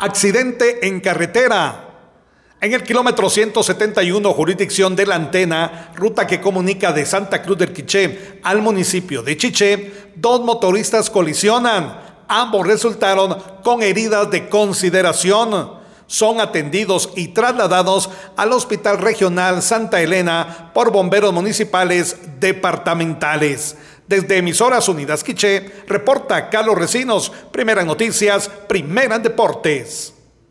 [0.00, 1.88] Accidente en carretera.
[2.58, 7.74] En el kilómetro 171, jurisdicción de la antena, ruta que comunica de Santa Cruz del
[7.74, 12.00] Quiché al municipio de Chiché, dos motoristas colisionan.
[12.28, 15.79] Ambos resultaron con heridas de consideración.
[16.10, 23.76] Son atendidos y trasladados al Hospital Regional Santa Elena por bomberos municipales departamentales.
[24.08, 30.14] Desde Emisoras Unidas Quiché, reporta Carlos Recinos, Primera Noticias, Primera Deportes.